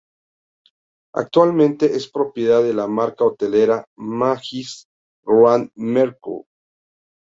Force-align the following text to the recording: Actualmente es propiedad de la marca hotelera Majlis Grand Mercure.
Actualmente 1.13 1.95
es 1.95 2.09
propiedad 2.09 2.63
de 2.63 2.73
la 2.73 2.87
marca 2.87 3.23
hotelera 3.23 3.85
Majlis 3.97 4.87
Grand 5.23 5.69
Mercure. 5.75 6.47